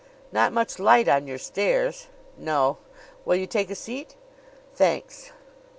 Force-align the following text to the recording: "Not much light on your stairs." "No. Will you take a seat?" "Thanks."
"Not 0.31 0.51
much 0.51 0.79
light 0.79 1.07
on 1.07 1.27
your 1.27 1.37
stairs." 1.37 2.07
"No. 2.35 2.79
Will 3.23 3.35
you 3.35 3.45
take 3.45 3.69
a 3.69 3.75
seat?" 3.75 4.15
"Thanks." 4.73 5.31